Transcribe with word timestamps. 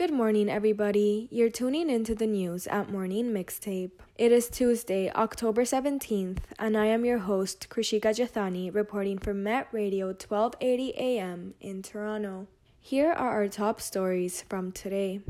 Good 0.00 0.14
morning, 0.14 0.48
everybody. 0.48 1.28
You're 1.30 1.50
tuning 1.50 1.90
into 1.90 2.14
the 2.14 2.26
news 2.26 2.66
at 2.68 2.90
Morning 2.90 3.34
Mixtape. 3.34 3.90
It 4.16 4.32
is 4.32 4.48
Tuesday, 4.48 5.10
October 5.10 5.64
17th, 5.64 6.38
and 6.58 6.74
I 6.74 6.86
am 6.86 7.04
your 7.04 7.18
host, 7.18 7.68
Krishika 7.68 8.14
Jethani, 8.14 8.74
reporting 8.74 9.18
for 9.18 9.34
Met 9.34 9.68
Radio 9.72 10.06
1280 10.06 10.94
AM 10.96 11.52
in 11.60 11.82
Toronto. 11.82 12.46
Here 12.80 13.12
are 13.12 13.28
our 13.28 13.48
top 13.48 13.78
stories 13.78 14.42
from 14.48 14.72
today. 14.72 15.20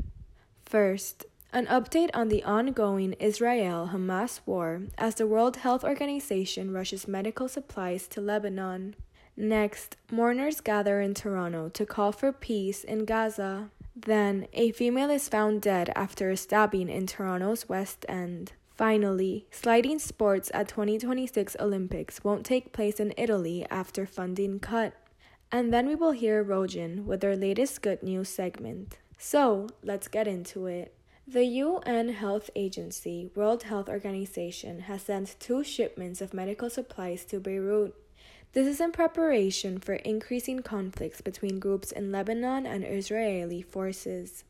First, 0.63 1.25
an 1.51 1.65
update 1.65 2.11
on 2.13 2.29
the 2.29 2.45
ongoing 2.45 3.11
Israel 3.19 3.89
Hamas 3.91 4.39
war 4.45 4.83
as 4.97 5.15
the 5.15 5.27
World 5.27 5.57
Health 5.57 5.83
Organization 5.83 6.71
rushes 6.71 7.09
medical 7.09 7.49
supplies 7.49 8.07
to 8.07 8.21
Lebanon. 8.21 8.95
Next, 9.35 9.97
mourners 10.09 10.61
gather 10.61 11.01
in 11.01 11.13
Toronto 11.13 11.67
to 11.67 11.85
call 11.85 12.13
for 12.13 12.31
peace 12.31 12.85
in 12.85 13.03
Gaza. 13.03 13.69
Then, 14.05 14.47
a 14.53 14.71
female 14.71 15.11
is 15.11 15.29
found 15.29 15.61
dead 15.61 15.91
after 15.95 16.31
a 16.31 16.37
stabbing 16.37 16.89
in 16.89 17.05
Toronto's 17.05 17.69
West 17.69 18.05
End. 18.09 18.53
Finally, 18.75 19.45
sliding 19.51 19.99
sports 19.99 20.49
at 20.55 20.67
2026 20.67 21.55
Olympics 21.59 22.23
won't 22.23 22.43
take 22.45 22.73
place 22.73 22.99
in 22.99 23.13
Italy 23.15 23.63
after 23.69 24.07
funding 24.07 24.59
cut. 24.59 24.93
And 25.51 25.71
then 25.71 25.87
we 25.87 25.93
will 25.95 26.13
hear 26.13 26.43
Rogene 26.43 27.03
with 27.03 27.21
their 27.21 27.35
latest 27.35 27.83
good 27.83 28.01
news 28.01 28.29
segment. 28.29 28.97
So, 29.19 29.67
let's 29.83 30.07
get 30.07 30.27
into 30.27 30.65
it. 30.65 30.95
The 31.27 31.45
UN 31.45 32.09
Health 32.09 32.49
Agency, 32.55 33.29
World 33.35 33.63
Health 33.63 33.87
Organization, 33.87 34.79
has 34.81 35.03
sent 35.03 35.35
two 35.39 35.63
shipments 35.63 36.21
of 36.21 36.33
medical 36.33 36.69
supplies 36.69 37.23
to 37.25 37.39
Beirut. 37.39 37.93
This 38.53 38.67
is 38.67 38.81
in 38.81 38.91
preparation 38.91 39.79
for 39.79 39.93
increasing 39.93 40.61
conflicts 40.61 41.21
between 41.21 41.57
groups 41.57 41.89
in 41.89 42.11
Lebanon 42.11 42.65
and 42.65 42.83
Israeli 42.83 43.61
forces. 43.61 44.43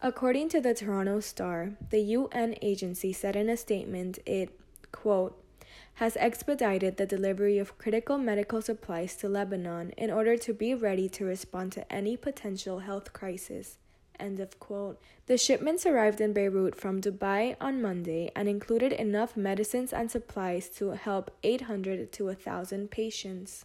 According 0.00 0.48
to 0.50 0.60
the 0.62 0.72
Toronto 0.72 1.20
Star, 1.20 1.72
the 1.90 2.00
UN 2.00 2.54
agency 2.62 3.12
said 3.12 3.36
in 3.36 3.50
a 3.50 3.58
statement 3.58 4.18
it, 4.24 4.58
quote, 4.90 5.38
has 5.96 6.16
expedited 6.16 6.96
the 6.96 7.04
delivery 7.04 7.58
of 7.58 7.76
critical 7.76 8.16
medical 8.16 8.62
supplies 8.62 9.16
to 9.16 9.28
Lebanon 9.28 9.90
in 9.98 10.10
order 10.10 10.38
to 10.38 10.54
be 10.54 10.74
ready 10.74 11.06
to 11.10 11.26
respond 11.26 11.72
to 11.72 11.92
any 11.92 12.16
potential 12.16 12.78
health 12.78 13.12
crisis 13.12 13.76
End 14.18 14.40
of 14.40 14.58
quote. 14.58 15.00
The 15.26 15.38
shipments 15.38 15.86
arrived 15.86 16.20
in 16.20 16.32
Beirut 16.32 16.74
from 16.74 17.00
Dubai 17.00 17.56
on 17.60 17.82
Monday 17.82 18.30
and 18.36 18.48
included 18.48 18.92
enough 18.92 19.36
medicines 19.36 19.92
and 19.92 20.10
supplies 20.10 20.68
to 20.76 20.90
help 20.90 21.30
800 21.42 22.12
to 22.12 22.24
1,000 22.26 22.90
patients. 22.90 23.64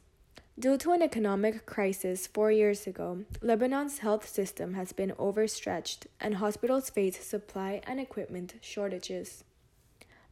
Due 0.59 0.77
to 0.77 0.91
an 0.91 1.03
economic 1.03 1.67
crisis 1.67 2.25
four 2.25 2.51
years 2.51 2.87
ago, 2.87 3.25
Lebanon's 3.41 3.99
health 3.99 4.27
system 4.27 4.73
has 4.73 4.91
been 4.91 5.13
overstretched 5.19 6.07
and 6.19 6.35
hospitals 6.35 6.89
face 6.89 7.23
supply 7.23 7.79
and 7.85 7.99
equipment 7.99 8.55
shortages. 8.61 9.43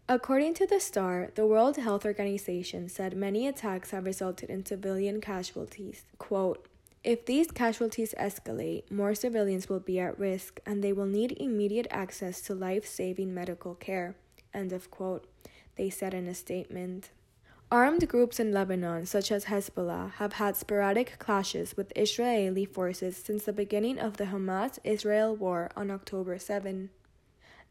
According 0.09 0.55
to 0.55 0.66
the 0.66 0.80
Star, 0.80 1.30
the 1.36 1.45
World 1.45 1.77
Health 1.77 2.05
Organization 2.05 2.89
said 2.89 3.16
many 3.16 3.47
attacks 3.47 3.91
have 3.91 4.05
resulted 4.05 4.49
in 4.49 4.66
civilian 4.66 5.21
casualties. 5.21 6.05
Quote, 6.17 6.67
if 7.06 7.23
these 7.28 7.52
casualties 7.52 8.16
escalate, 8.20 8.89
more 8.89 9.14
civilians 9.14 9.70
will 9.70 9.80
be 9.80 10.00
at 10.00 10.17
risk 10.17 10.59
and 10.66 10.84
they 10.84 10.92
will 10.92 11.06
need 11.06 11.34
immediate 11.34 11.86
access 11.92 12.42
to 12.42 12.56
life 12.56 12.84
saving 12.88 13.31
medical 13.31 13.75
care. 13.75 14.16
End 14.56 14.73
of 14.73 14.89
quote, 14.89 15.28
they 15.76 15.92
said 15.92 16.16
in 16.16 16.28
a 16.28 16.33
statement. 16.33 17.11
Armed 17.72 18.08
groups 18.08 18.39
in 18.39 18.52
Lebanon, 18.52 19.06
such 19.06 19.31
as 19.31 19.45
Hezbollah, 19.45 20.14
have 20.14 20.33
had 20.33 20.56
sporadic 20.56 21.20
clashes 21.20 21.77
with 21.77 21.94
Israeli 21.95 22.65
forces 22.65 23.15
since 23.17 23.44
the 23.44 23.54
beginning 23.54 23.99
of 23.99 24.17
the 24.17 24.26
Hamas 24.26 24.80
Israel 24.83 25.36
war 25.36 25.70
on 25.76 25.92
October 25.92 26.39
7. 26.39 26.89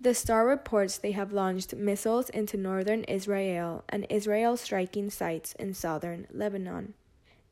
The 0.00 0.14
Star 0.14 0.46
reports 0.46 0.96
they 0.96 1.12
have 1.12 1.32
launched 1.32 1.74
missiles 1.74 2.30
into 2.30 2.56
northern 2.56 3.02
Israel 3.04 3.82
and 3.88 4.06
Israel 4.10 4.56
striking 4.56 5.10
sites 5.10 5.54
in 5.54 5.74
southern 5.74 6.28
Lebanon. 6.30 6.94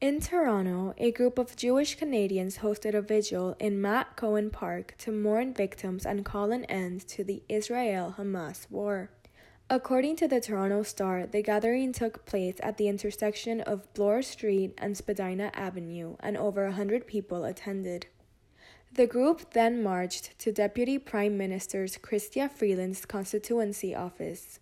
In 0.03 0.19
Toronto, 0.19 0.95
a 0.99 1.13
group 1.13 1.39
of 1.39 1.55
Jewish 1.55 1.95
Canadians 1.95 2.59
hosted 2.59 2.93
a 2.93 3.01
vigil 3.01 3.55
in 3.61 3.81
Matt 3.81 4.17
Cohen 4.17 4.51
Park 4.51 4.97
to 4.99 5.13
mourn 5.13 5.55
victims 5.55 6.05
and 6.05 6.25
call 6.25 6.51
an 6.51 6.65
end 6.65 7.07
to 7.07 7.23
the 7.23 7.45
Israel 7.49 8.17
Hamas 8.19 8.69
war. 8.69 9.11
According 9.71 10.17
to 10.17 10.27
the 10.27 10.41
Toronto 10.41 10.83
Star, 10.83 11.25
the 11.25 11.41
gathering 11.41 11.93
took 11.93 12.27
place 12.27 12.57
at 12.65 12.79
the 12.79 12.89
intersection 12.89 13.61
of 13.61 13.95
Bloor 13.95 14.23
Street 14.23 14.75
and 14.77 14.97
Spadina 14.97 15.53
Avenue, 15.55 16.17
and 16.19 16.37
over 16.37 16.65
a 16.65 16.73
hundred 16.73 17.07
people 17.07 17.45
attended. 17.45 18.07
The 18.93 19.07
group 19.07 19.53
then 19.53 19.85
marched 19.85 20.37
to 20.41 20.51
Deputy 20.51 20.99
Prime 20.99 21.39
Minister 21.39 21.85
Chrystia 21.85 22.51
Freeland's 22.51 23.05
constituency 23.05 23.95
office. 23.95 24.59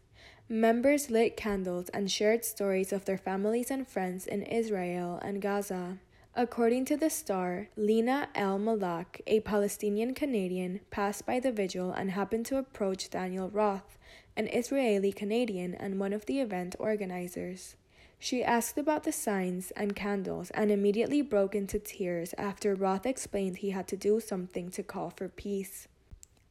Members 0.52 1.10
lit 1.10 1.36
candles 1.36 1.90
and 1.90 2.10
shared 2.10 2.44
stories 2.44 2.92
of 2.92 3.04
their 3.04 3.16
families 3.16 3.70
and 3.70 3.86
friends 3.86 4.26
in 4.26 4.42
Israel 4.42 5.20
and 5.22 5.40
Gaza. 5.40 5.98
According 6.34 6.86
to 6.86 6.96
the 6.96 7.08
Star, 7.08 7.68
Lina 7.76 8.30
El 8.34 8.58
Malak, 8.58 9.20
a 9.28 9.38
Palestinian 9.38 10.12
Canadian, 10.12 10.80
passed 10.90 11.24
by 11.24 11.38
the 11.38 11.52
vigil 11.52 11.92
and 11.92 12.10
happened 12.10 12.46
to 12.46 12.58
approach 12.58 13.10
Daniel 13.10 13.48
Roth, 13.48 13.96
an 14.36 14.48
Israeli 14.48 15.12
Canadian 15.12 15.76
and 15.76 16.00
one 16.00 16.12
of 16.12 16.26
the 16.26 16.40
event 16.40 16.74
organizers. 16.80 17.76
She 18.18 18.42
asked 18.42 18.76
about 18.76 19.04
the 19.04 19.12
signs 19.12 19.70
and 19.76 19.94
candles 19.94 20.50
and 20.50 20.72
immediately 20.72 21.22
broke 21.22 21.54
into 21.54 21.78
tears 21.78 22.34
after 22.36 22.74
Roth 22.74 23.06
explained 23.06 23.58
he 23.58 23.70
had 23.70 23.86
to 23.86 23.96
do 23.96 24.18
something 24.18 24.72
to 24.72 24.82
call 24.82 25.10
for 25.10 25.28
peace. 25.28 25.86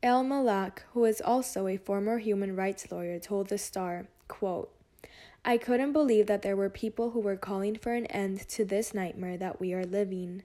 El 0.02 0.24
Malak, 0.24 0.86
who 0.94 1.04
is 1.04 1.20
also 1.20 1.68
a 1.68 1.76
former 1.76 2.20
human 2.20 2.56
rights 2.56 2.90
lawyer, 2.90 3.20
told 3.20 3.50
The 3.50 3.58
Star, 3.58 4.08
quote, 4.30 4.72
I 5.44 5.58
couldn't 5.58 5.92
believe 5.92 6.26
that 6.28 6.42
there 6.42 6.56
were 6.56 6.70
people 6.70 7.12
who 7.12 7.20
were 7.20 7.36
calling 7.36 7.76
for 7.76 7.94
an 7.94 8.06
end 8.06 8.48
to 8.50 8.64
this 8.64 8.94
nightmare 8.94 9.36
that 9.38 9.60
we 9.60 9.74
are 9.74 9.86
living. 9.86 10.44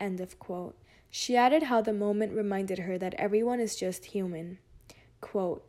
End 0.00 0.20
of 0.20 0.40
quote. 0.40 0.76
She 1.10 1.36
added 1.36 1.64
how 1.64 1.80
the 1.80 1.92
moment 1.92 2.32
reminded 2.32 2.80
her 2.80 2.98
that 2.98 3.14
everyone 3.14 3.60
is 3.60 3.76
just 3.76 4.06
human. 4.06 4.58
Quote, 5.20 5.68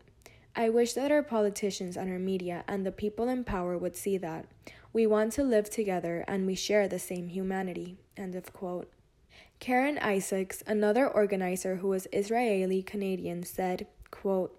I 0.55 0.69
wish 0.69 0.93
that 0.93 1.11
our 1.11 1.23
politicians 1.23 1.95
and 1.97 2.11
our 2.11 2.19
media 2.19 2.63
and 2.67 2.83
the 2.83 2.91
people 2.91 3.29
in 3.29 3.43
power 3.43 3.77
would 3.77 3.95
see 3.95 4.17
that. 4.17 4.47
We 4.91 5.05
want 5.05 5.33
to 5.33 5.43
live 5.43 5.69
together 5.69 6.25
and 6.27 6.47
we 6.47 6.55
share 6.55 6.87
the 6.87 6.97
same 6.97 7.27
humanity. 7.27 7.97
End 8.17 8.33
of 8.33 8.53
quote. 8.53 8.91
Karen 9.59 9.97
Isaacs, 9.97 10.63
another 10.65 11.05
organizer 11.07 11.77
who 11.77 11.89
was 11.89 12.07
Israeli 12.13 12.81
Canadian, 12.81 13.43
said, 13.43 13.87
quote, 14.09 14.55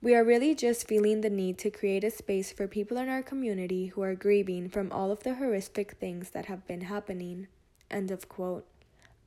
we 0.00 0.14
are 0.14 0.24
really 0.24 0.54
just 0.54 0.88
feeling 0.88 1.20
the 1.20 1.30
need 1.30 1.58
to 1.58 1.70
create 1.70 2.02
a 2.02 2.10
space 2.10 2.50
for 2.50 2.66
people 2.66 2.96
in 2.96 3.08
our 3.08 3.22
community 3.22 3.86
who 3.88 4.02
are 4.02 4.14
grieving 4.14 4.68
from 4.68 4.90
all 4.90 5.12
of 5.12 5.22
the 5.22 5.34
horrific 5.34 5.92
things 5.92 6.30
that 6.30 6.46
have 6.46 6.66
been 6.66 6.80
happening. 6.82 7.46
End 7.90 8.10
of 8.10 8.28
quote. 8.28 8.66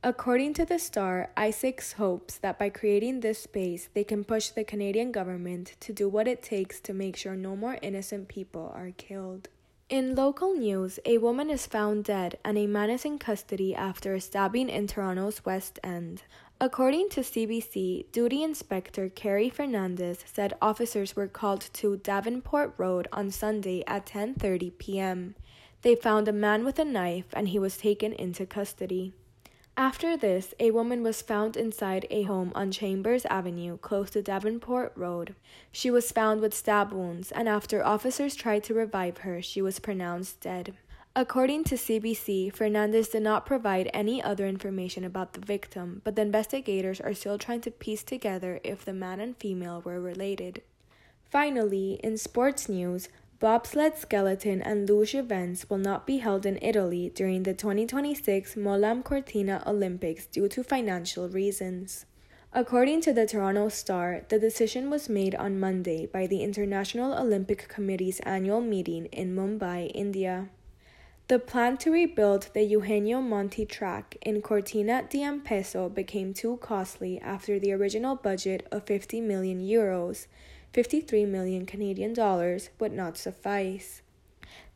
According 0.02 0.54
to 0.54 0.66
the 0.66 0.78
Star, 0.78 1.30
Isaacs 1.36 1.92
hopes 1.92 2.36
that 2.38 2.58
by 2.58 2.68
creating 2.68 3.20
this 3.20 3.38
space, 3.38 3.88
they 3.94 4.04
can 4.04 4.22
push 4.22 4.50
the 4.50 4.64
Canadian 4.64 5.12
government 5.12 5.76
to 5.80 5.92
do 5.92 6.08
what 6.08 6.28
it 6.28 6.42
takes 6.42 6.78
to 6.80 6.92
make 6.92 7.16
sure 7.16 7.34
no 7.34 7.56
more 7.56 7.78
innocent 7.80 8.28
people 8.28 8.72
are 8.74 8.90
killed. 8.90 9.48
In 9.88 10.16
local 10.16 10.52
news, 10.52 10.98
a 11.04 11.18
woman 11.18 11.48
is 11.48 11.64
found 11.64 12.02
dead 12.02 12.40
and 12.44 12.58
a 12.58 12.66
man 12.66 12.90
is 12.90 13.04
in 13.04 13.20
custody 13.20 13.72
after 13.72 14.14
a 14.14 14.20
stabbing 14.20 14.68
in 14.68 14.88
Toronto's 14.88 15.44
West 15.44 15.78
End. 15.84 16.24
According 16.60 17.10
to 17.10 17.20
CBC, 17.20 18.06
Duty 18.10 18.42
Inspector 18.42 19.08
Carrie 19.10 19.48
Fernandez 19.48 20.24
said 20.26 20.54
officers 20.60 21.14
were 21.14 21.28
called 21.28 21.60
to 21.74 21.98
Davenport 21.98 22.74
Road 22.76 23.06
on 23.12 23.30
Sunday 23.30 23.84
at 23.86 24.06
10:30 24.06 24.76
p.m. 24.76 25.36
They 25.82 25.94
found 25.94 26.26
a 26.26 26.32
man 26.32 26.64
with 26.64 26.80
a 26.80 26.84
knife 26.84 27.26
and 27.32 27.46
he 27.50 27.60
was 27.60 27.76
taken 27.76 28.12
into 28.12 28.44
custody. 28.44 29.12
After 29.78 30.16
this, 30.16 30.54
a 30.58 30.70
woman 30.70 31.02
was 31.02 31.20
found 31.20 31.54
inside 31.54 32.06
a 32.10 32.22
home 32.22 32.50
on 32.54 32.70
Chambers 32.70 33.26
Avenue, 33.26 33.76
close 33.76 34.08
to 34.10 34.22
Davenport 34.22 34.92
Road. 34.96 35.34
She 35.70 35.90
was 35.90 36.10
found 36.10 36.40
with 36.40 36.54
stab 36.54 36.92
wounds, 36.92 37.30
and 37.30 37.46
after 37.46 37.84
officers 37.84 38.34
tried 38.34 38.64
to 38.64 38.74
revive 38.74 39.18
her, 39.18 39.42
she 39.42 39.60
was 39.60 39.78
pronounced 39.78 40.40
dead. 40.40 40.74
According 41.14 41.64
to 41.64 41.74
CBC, 41.74 42.54
Fernandez 42.54 43.10
did 43.10 43.22
not 43.22 43.44
provide 43.44 43.90
any 43.92 44.22
other 44.22 44.46
information 44.46 45.04
about 45.04 45.34
the 45.34 45.40
victim, 45.40 46.00
but 46.04 46.16
the 46.16 46.22
investigators 46.22 46.98
are 46.98 47.14
still 47.14 47.36
trying 47.36 47.60
to 47.60 47.70
piece 47.70 48.02
together 48.02 48.60
if 48.64 48.82
the 48.82 48.94
man 48.94 49.20
and 49.20 49.36
female 49.36 49.82
were 49.82 50.00
related. 50.00 50.62
Finally, 51.30 52.00
in 52.02 52.16
sports 52.16 52.66
news, 52.66 53.10
Bobsled 53.38 53.98
skeleton 53.98 54.62
and 54.62 54.88
luge 54.88 55.14
events 55.14 55.68
will 55.68 55.76
not 55.76 56.06
be 56.06 56.18
held 56.18 56.46
in 56.46 56.58
Italy 56.62 57.12
during 57.14 57.42
the 57.42 57.52
2026 57.52 58.56
Milan 58.56 59.02
Cortina 59.02 59.62
Olympics 59.66 60.24
due 60.24 60.48
to 60.48 60.64
financial 60.64 61.28
reasons. 61.28 62.06
According 62.54 63.02
to 63.02 63.12
the 63.12 63.26
Toronto 63.26 63.68
Star, 63.68 64.22
the 64.30 64.38
decision 64.38 64.88
was 64.88 65.10
made 65.10 65.34
on 65.34 65.60
Monday 65.60 66.06
by 66.06 66.26
the 66.26 66.42
International 66.42 67.12
Olympic 67.12 67.68
Committee's 67.68 68.20
annual 68.20 68.62
meeting 68.62 69.04
in 69.12 69.36
Mumbai, 69.36 69.90
India. 69.94 70.48
The 71.28 71.38
plan 71.38 71.76
to 71.78 71.90
rebuild 71.90 72.48
the 72.54 72.62
Eugenio 72.62 73.20
Monti 73.20 73.66
track 73.66 74.16
in 74.22 74.40
Cortina 74.40 75.02
d'Ampezzo 75.10 75.90
became 75.90 76.32
too 76.32 76.56
costly 76.56 77.20
after 77.20 77.58
the 77.58 77.72
original 77.72 78.16
budget 78.16 78.66
of 78.72 78.86
50 78.86 79.20
million 79.20 79.60
euros, 79.60 80.26
53 80.76 81.26
million 81.26 81.66
Canadian 81.66 82.12
dollars, 82.12 82.70
would 82.78 82.92
not 82.92 83.16
suffice. 83.16 84.02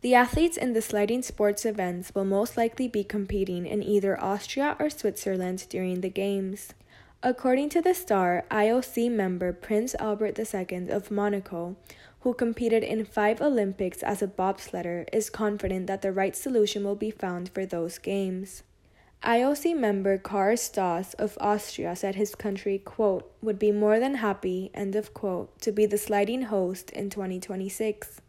The 0.00 0.14
athletes 0.14 0.56
in 0.56 0.72
the 0.72 0.82
sliding 0.82 1.22
sports 1.22 1.64
events 1.64 2.12
will 2.14 2.24
most 2.24 2.56
likely 2.56 2.88
be 2.88 3.04
competing 3.04 3.66
in 3.66 3.82
either 3.82 4.20
Austria 4.20 4.74
or 4.80 4.90
Switzerland 4.90 5.66
during 5.68 6.00
the 6.00 6.10
Games. 6.10 6.74
According 7.22 7.68
to 7.68 7.82
the 7.82 7.94
Star, 7.94 8.44
IOC 8.50 9.12
member 9.12 9.52
Prince 9.52 9.94
Albert 10.00 10.36
II 10.38 10.90
of 10.90 11.12
Monaco 11.12 11.76
who 12.20 12.34
competed 12.34 12.82
in 12.82 13.04
five 13.04 13.40
Olympics 13.40 14.02
as 14.02 14.20
a 14.20 14.26
bobsledder, 14.26 15.08
is 15.12 15.30
confident 15.30 15.86
that 15.86 16.02
the 16.02 16.12
right 16.12 16.36
solution 16.36 16.84
will 16.84 16.96
be 16.96 17.10
found 17.10 17.48
for 17.48 17.64
those 17.64 17.98
games. 17.98 18.62
IOC 19.22 19.76
member 19.76 20.16
Karl 20.16 20.56
Stoss 20.56 21.12
of 21.14 21.36
Austria 21.42 21.94
said 21.94 22.14
his 22.14 22.34
country, 22.34 22.78
quote, 22.78 23.30
would 23.42 23.58
be 23.58 23.70
more 23.70 24.00
than 24.00 24.14
happy, 24.14 24.70
end 24.72 24.96
of 24.96 25.12
quote, 25.12 25.60
to 25.60 25.70
be 25.70 25.84
the 25.84 25.98
sliding 25.98 26.42
host 26.42 26.90
in 26.90 27.10
2026. 27.10 28.22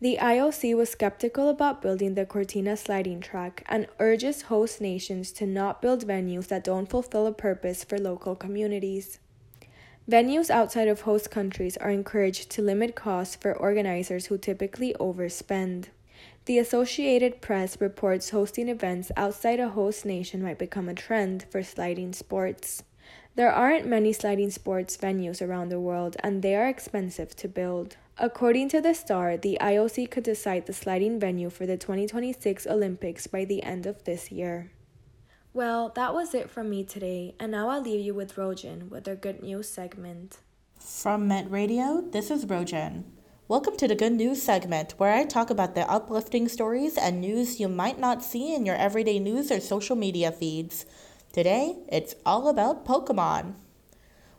The 0.00 0.18
IOC 0.20 0.76
was 0.76 0.90
skeptical 0.90 1.48
about 1.48 1.80
building 1.80 2.14
the 2.14 2.26
Cortina 2.26 2.76
sliding 2.76 3.20
track 3.20 3.64
and 3.68 3.86
urges 4.00 4.42
host 4.42 4.80
nations 4.80 5.30
to 5.32 5.46
not 5.46 5.80
build 5.80 6.04
venues 6.04 6.48
that 6.48 6.64
don't 6.64 6.90
fulfill 6.90 7.28
a 7.28 7.32
purpose 7.32 7.84
for 7.84 7.96
local 7.96 8.34
communities. 8.34 9.20
Venues 10.10 10.50
outside 10.50 10.88
of 10.88 11.02
host 11.02 11.30
countries 11.30 11.76
are 11.76 11.90
encouraged 11.90 12.50
to 12.50 12.60
limit 12.60 12.96
costs 12.96 13.36
for 13.36 13.56
organizers 13.56 14.26
who 14.26 14.36
typically 14.36 14.94
overspend. 14.98 15.86
The 16.46 16.58
Associated 16.58 17.40
Press 17.40 17.80
reports 17.80 18.28
hosting 18.28 18.68
events 18.68 19.10
outside 19.16 19.60
a 19.60 19.70
host 19.70 20.04
nation 20.04 20.42
might 20.42 20.58
become 20.58 20.90
a 20.90 20.94
trend 20.94 21.46
for 21.50 21.62
sliding 21.62 22.12
sports. 22.12 22.82
There 23.34 23.50
aren't 23.50 23.86
many 23.86 24.12
sliding 24.12 24.50
sports 24.50 24.94
venues 24.94 25.40
around 25.40 25.70
the 25.70 25.80
world, 25.80 26.16
and 26.20 26.42
they 26.42 26.54
are 26.54 26.68
expensive 26.68 27.34
to 27.36 27.48
build. 27.48 27.96
According 28.18 28.68
to 28.70 28.82
the 28.82 28.92
Star, 28.92 29.38
the 29.38 29.56
IOC 29.58 30.10
could 30.10 30.24
decide 30.24 30.66
the 30.66 30.74
sliding 30.74 31.18
venue 31.18 31.48
for 31.48 31.64
the 31.64 31.78
2026 31.78 32.66
Olympics 32.66 33.26
by 33.26 33.46
the 33.46 33.62
end 33.62 33.86
of 33.86 34.04
this 34.04 34.30
year. 34.30 34.70
Well, 35.54 35.88
that 35.96 36.12
was 36.12 36.34
it 36.34 36.50
from 36.50 36.68
me 36.68 36.84
today, 36.84 37.34
and 37.40 37.52
now 37.52 37.70
I'll 37.70 37.80
leave 37.80 38.04
you 38.04 38.12
with 38.12 38.36
Rogene 38.36 38.90
with 38.90 39.04
their 39.04 39.16
good 39.16 39.42
news 39.42 39.70
segment. 39.70 40.40
From 40.78 41.26
Met 41.26 41.50
Radio, 41.50 42.02
this 42.02 42.30
is 42.30 42.44
Rogene. 42.44 43.04
Welcome 43.46 43.76
to 43.76 43.86
the 43.86 43.94
good 43.94 44.14
news 44.14 44.42
segment, 44.42 44.94
where 44.96 45.12
I 45.12 45.26
talk 45.26 45.50
about 45.50 45.74
the 45.74 45.86
uplifting 45.86 46.48
stories 46.48 46.96
and 46.96 47.20
news 47.20 47.60
you 47.60 47.68
might 47.68 47.98
not 47.98 48.24
see 48.24 48.54
in 48.54 48.64
your 48.64 48.74
everyday 48.74 49.18
news 49.18 49.52
or 49.52 49.60
social 49.60 49.96
media 49.96 50.32
feeds. 50.32 50.86
Today, 51.30 51.76
it's 51.92 52.14
all 52.24 52.48
about 52.48 52.86
Pokemon. 52.86 53.56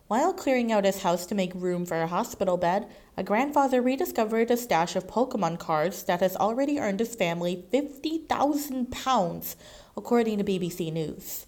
While 0.08 0.34
clearing 0.34 0.72
out 0.72 0.86
his 0.86 1.04
house 1.04 1.28
to 1.28 1.36
make 1.36 1.54
room 1.54 1.86
for 1.86 2.02
a 2.02 2.08
hospital 2.08 2.58
bed, 2.58 2.88
a 3.16 3.22
grandfather 3.22 3.80
rediscovered 3.80 4.50
a 4.50 4.58
stash 4.58 4.96
of 4.96 5.06
Pokemon 5.06 5.60
cards 5.60 6.02
that 6.06 6.22
has 6.22 6.36
already 6.36 6.80
earned 6.80 7.00
his 7.00 7.14
family 7.14 7.64
50,000 7.70 8.92
pounds 8.92 9.56
according 9.96 10.40
to 10.40 10.44
BBC 10.44 10.92
News. 10.92 11.46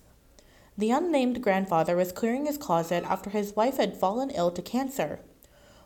The 0.78 0.92
unnamed 0.92 1.42
grandfather 1.42 1.96
was 1.96 2.12
clearing 2.12 2.46
his 2.46 2.60
closet 2.60 3.04
after 3.08 3.32
his 3.32 3.56
wife 3.56 3.78
had 3.78 3.98
fallen 3.98 4.30
ill 4.30 4.52
to 4.52 4.62
cancer. 4.62 5.22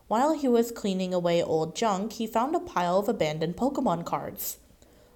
While 0.08 0.34
he 0.34 0.48
was 0.48 0.72
cleaning 0.72 1.14
away 1.14 1.42
old 1.42 1.74
junk, 1.74 2.14
he 2.14 2.26
found 2.26 2.54
a 2.54 2.60
pile 2.60 2.98
of 2.98 3.08
abandoned 3.08 3.56
Pokemon 3.56 4.04
cards. 4.04 4.58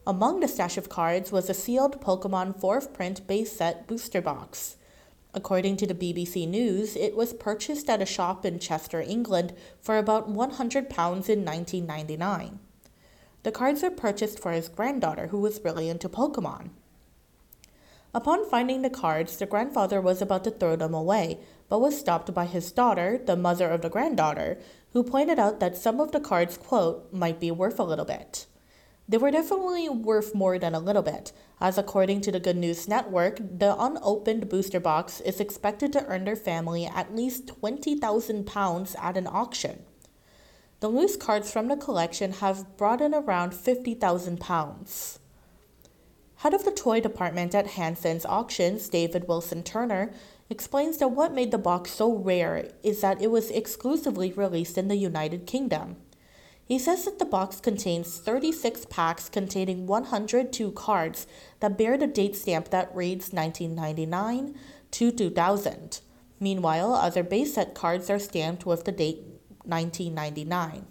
Among 0.07 0.41
the 0.41 0.49
stash 0.49 0.79
of 0.79 0.89
cards 0.89 1.33
was 1.33 1.51
a 1.51 1.55
sealed 1.55 2.01
Pokemon 2.01 2.61
4th 2.61 2.93
print 2.93 3.27
base 3.27 3.53
set 3.53 3.87
booster 3.87 4.23
box. 4.23 4.77
According 5.35 5.77
to 5.79 5.87
the 5.87 5.95
BBC 5.95 6.49
News, 6.49 6.97
it 6.97 7.15
was 7.15 7.35
purchased 7.35 7.91
at 7.91 8.01
a 8.01 8.07
shop 8.07 8.47
in 8.47 8.59
Chester, 8.59 9.03
England 9.03 9.53
for 9.81 9.99
about 9.99 10.29
£100 10.29 10.87
in 11.29 11.45
1999. 11.45 12.59
The 13.43 13.53
cards 13.53 13.83
were 13.83 13.91
purchased 13.91 14.39
for 14.39 14.53
his 14.53 14.69
granddaughter, 14.69 15.27
who 15.27 15.39
was 15.39 15.61
really 15.63 15.89
into 15.89 16.09
Pokemon. 16.09 16.71
Upon 18.15 18.49
finding 18.49 18.81
the 18.81 18.89
cards, 18.89 19.37
the 19.37 19.45
grandfather 19.45 20.01
was 20.01 20.23
about 20.23 20.45
to 20.45 20.51
throw 20.51 20.75
them 20.75 20.95
away, 20.95 21.39
but 21.69 21.81
was 21.81 21.99
stopped 21.99 22.33
by 22.33 22.47
his 22.47 22.73
daughter, 22.73 23.19
the 23.19 23.37
mother 23.37 23.71
of 23.71 23.83
the 23.83 23.91
granddaughter, 23.91 24.59
who 24.93 25.03
pointed 25.03 25.39
out 25.39 25.61
that 25.61 25.77
some 25.77 26.01
of 26.01 26.13
the 26.13 26.21
cards, 26.21 26.57
quote, 26.57 27.13
might 27.13 27.41
be 27.41 27.51
worth 27.51 27.79
a 27.79 27.85
little 27.85 28.05
bit. 28.05 28.47
They 29.09 29.19
were 29.19 29.31
definitely 29.31 29.89
worth 29.89 30.35
more 30.35 30.59
than 30.59 30.75
a 30.75 30.81
little 30.81 31.03
bit, 31.03 31.33
as 31.61 31.79
according 31.79 32.23
to 32.23 32.33
the 32.33 32.41
Good 32.41 32.57
News 32.57 32.89
Network, 32.89 33.37
the 33.39 33.77
unopened 33.79 34.49
booster 34.49 34.81
box 34.81 35.21
is 35.21 35.39
expected 35.39 35.93
to 35.93 36.05
earn 36.07 36.25
their 36.25 36.37
family 36.37 36.87
at 36.87 37.15
least 37.15 37.47
£20,000 37.47 38.97
at 38.99 39.17
an 39.17 39.27
auction. 39.27 39.85
The 40.81 40.89
loose 40.89 41.17
cards 41.17 41.51
from 41.51 41.69
the 41.69 41.77
collection 41.77 42.33
have 42.33 42.77
brought 42.77 43.01
in 43.01 43.15
around 43.15 43.53
£50,000. 43.53 45.19
Head 46.41 46.53
of 46.53 46.65
the 46.65 46.71
toy 46.71 47.01
department 47.01 47.55
at 47.55 47.69
Hanson's 47.69 48.27
Auctions, 48.27 48.89
David 48.91 49.27
Wilson 49.27 49.63
Turner, 49.63 50.13
explains 50.49 50.99
that 50.99 51.09
what 51.09 51.35
made 51.35 51.51
the 51.51 51.59
box 51.59 51.91
so 51.91 52.13
rare 52.13 52.69
is 52.83 53.01
that 53.01 53.21
it 53.21 53.31
was 53.31 53.51
exclusively 53.51 54.33
released 54.33 54.79
in 54.79 54.89
the 54.89 54.97
United 54.97 55.47
Kingdom. 55.47 55.97
He 56.65 56.79
says 56.79 57.05
that 57.05 57.19
the 57.19 57.25
box 57.25 57.61
contains 57.61 58.19
36 58.19 58.87
packs 58.87 59.29
containing 59.29 59.87
102 59.87 60.73
cards 60.73 61.27
that 61.61 61.79
bear 61.79 61.97
the 61.97 62.09
date 62.09 62.35
stamp 62.35 62.71
that 62.71 62.95
reads 62.95 63.33
1999 63.33 64.59
to 64.91 65.13
2000. 65.13 66.01
Meanwhile, 66.41 66.93
other 66.93 67.23
base 67.23 67.55
set 67.55 67.75
cards 67.75 68.11
are 68.11 68.19
stamped 68.19 68.67
with 68.67 68.85
the 68.85 68.93
date 68.93 69.23
1999. 69.65 70.87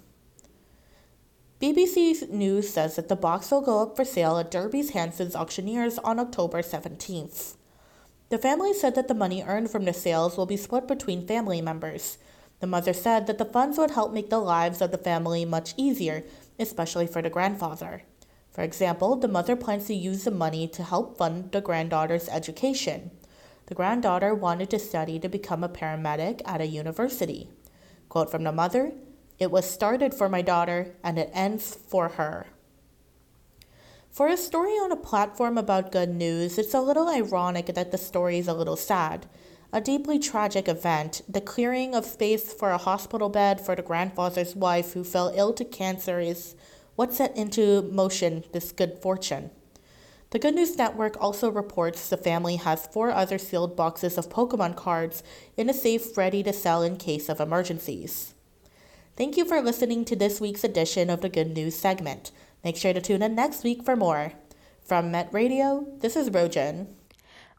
BBC 1.62 2.30
News 2.30 2.70
says 2.70 2.96
that 2.96 3.08
the 3.10 3.16
box 3.16 3.52
will 3.52 3.62
go 3.62 3.82
up 3.82 3.96
for 3.96 4.06
sale 4.06 4.38
at 4.38 4.52
Derby's 4.52 4.92
Hanson's 4.92 5.36
Auctioneers 5.36 5.98
on 6.00 6.20
October 6.20 6.62
17th. 6.62 7.56
The 8.30 8.38
family 8.40 8.74
said 8.74 8.96
that 8.96 9.08
the 9.08 9.14
money 9.14 9.44
earned 9.44 9.70
from 9.70 9.86
the 9.86 9.94
sales 9.94 10.36
will 10.36 10.46
be 10.46 10.58
split 10.58 10.88
between 10.88 11.28
family 11.28 11.62
members. 11.62 12.18
The 12.60 12.68
mother 12.68 12.94
said 12.94 13.28
that 13.28 13.38
the 13.38 13.46
funds 13.46 13.78
would 13.78 13.92
help 13.92 14.14
make 14.14 14.30
the 14.30 14.40
lives 14.40 14.82
of 14.82 14.92
the 14.92 14.98
family 14.98 15.46
much 15.46 15.74
easier, 15.78 16.24
especially 16.58 17.06
for 17.06 17.22
the 17.22 17.30
grandfather. 17.30 18.04
For 18.52 18.64
example, 18.64 19.16
the 19.18 19.28
mother 19.28 19.56
plans 19.56 19.88
to 19.88 19.94
use 19.94 20.24
the 20.24 20.32
money 20.32 20.68
to 20.70 20.84
help 20.84 21.18
fund 21.18 21.52
the 21.52 21.62
granddaughter's 21.62 22.30
education. 22.30 23.12
The 23.68 23.76
granddaughter 23.76 24.34
wanted 24.34 24.70
to 24.72 24.80
study 24.80 25.20
to 25.20 25.30
become 25.30 25.64
a 25.64 25.70
paramedic 25.70 26.42
at 26.46 26.62
a 26.62 26.66
university. 26.66 27.50
Quote 28.10 28.32
from 28.32 28.44
the 28.44 28.52
mother 28.52 28.94
it 29.38 29.52
was 29.52 29.70
started 29.70 30.14
for 30.14 30.30
my 30.30 30.42
daughter 30.42 30.96
and 31.04 31.20
it 31.20 31.30
ends 31.34 31.76
for 31.76 32.10
her. 32.10 32.48
For 34.16 34.30
a 34.30 34.38
story 34.38 34.72
on 34.76 34.94
a 34.94 34.96
platform 34.96 35.58
about 35.58 35.92
good 35.92 36.16
news, 36.16 36.58
it's 36.58 36.74
a 36.74 36.80
little 36.80 37.10
ironic 37.10 37.66
that 37.66 37.92
the 37.92 37.98
story 37.98 38.38
is 38.38 38.48
a 38.48 38.54
little 38.54 38.78
sad. 38.78 39.26
A 39.74 39.82
deeply 39.82 40.20
tragic 40.20 40.70
event, 40.70 41.22
the 41.28 41.42
clearing 41.42 41.94
of 41.94 42.06
space 42.06 42.54
for 42.54 42.70
a 42.70 42.78
hospital 42.78 43.28
bed 43.28 43.60
for 43.60 43.76
the 43.76 43.82
grandfather's 43.82 44.56
wife 44.56 44.94
who 44.94 45.04
fell 45.04 45.34
ill 45.36 45.52
to 45.56 45.66
cancer, 45.66 46.22
is 46.22 46.56
what 46.96 47.14
set 47.14 47.36
into 47.36 47.82
motion 47.92 48.46
this 48.54 48.72
good 48.72 49.00
fortune. 49.02 49.50
The 50.30 50.40
Good 50.40 50.56
News 50.56 50.78
Network 50.78 51.22
also 51.22 51.52
reports 51.52 52.08
the 52.08 52.16
family 52.16 52.56
has 52.56 52.88
four 52.88 53.12
other 53.12 53.38
sealed 53.38 53.76
boxes 53.76 54.18
of 54.18 54.30
Pokemon 54.30 54.78
cards 54.78 55.24
in 55.58 55.70
a 55.70 55.74
safe 55.74 56.16
ready 56.16 56.42
to 56.44 56.54
sell 56.54 56.84
in 56.84 56.96
case 56.96 57.28
of 57.28 57.42
emergencies. 57.42 58.34
Thank 59.18 59.36
you 59.36 59.44
for 59.44 59.62
listening 59.62 60.06
to 60.06 60.16
this 60.16 60.40
week's 60.40 60.64
edition 60.64 61.10
of 61.10 61.20
the 61.20 61.28
Good 61.28 61.54
News 61.54 61.76
segment. 61.76 62.32
Make 62.66 62.78
sure 62.78 62.94
to 62.94 63.00
tune 63.00 63.22
in 63.22 63.36
next 63.36 63.64
week 63.64 63.86
for 63.86 63.96
more. 63.96 64.34
From 64.84 65.12
Met 65.12 65.32
Radio, 65.32 65.86
this 66.00 66.16
is 66.16 66.32
Rogene. 66.32 66.88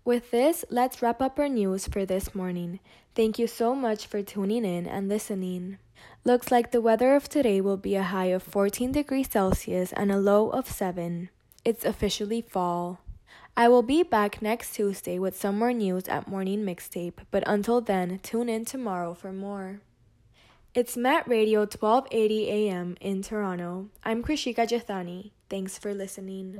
With 0.04 0.32
this, 0.32 0.64
let's 0.68 1.00
wrap 1.00 1.22
up 1.22 1.38
our 1.38 1.48
news 1.48 1.86
for 1.86 2.04
this 2.04 2.34
morning. 2.34 2.80
Thank 3.14 3.38
you 3.38 3.46
so 3.46 3.72
much 3.76 4.08
for 4.08 4.20
tuning 4.20 4.64
in 4.64 4.88
and 4.88 5.08
listening. 5.08 5.78
Looks 6.24 6.50
like 6.50 6.72
the 6.72 6.80
weather 6.80 7.14
of 7.14 7.28
today 7.28 7.60
will 7.60 7.76
be 7.76 7.94
a 7.94 8.02
high 8.02 8.34
of 8.34 8.42
14 8.42 8.90
degrees 8.90 9.30
Celsius 9.30 9.92
and 9.92 10.10
a 10.10 10.18
low 10.18 10.50
of 10.50 10.68
7. 10.68 11.30
It's 11.64 11.84
officially 11.84 12.40
fall. 12.40 12.98
I 13.56 13.68
will 13.68 13.84
be 13.84 14.02
back 14.02 14.42
next 14.42 14.74
Tuesday 14.74 15.20
with 15.20 15.38
some 15.38 15.56
more 15.56 15.72
news 15.72 16.08
at 16.08 16.26
Morning 16.26 16.64
Mixtape, 16.64 17.20
but 17.30 17.44
until 17.46 17.80
then, 17.80 18.18
tune 18.24 18.48
in 18.48 18.64
tomorrow 18.64 19.14
for 19.14 19.32
more. 19.32 19.78
It's 20.76 20.94
Met 20.94 21.26
Radio 21.26 21.60
1280 21.60 22.50
AM 22.50 22.98
in 23.00 23.22
Toronto. 23.22 23.88
I'm 24.04 24.22
Krishika 24.22 24.66
Jethani. 24.68 25.30
Thanks 25.48 25.78
for 25.78 25.94
listening. 25.94 26.58